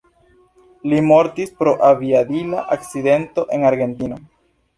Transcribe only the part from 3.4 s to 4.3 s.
en Argentino.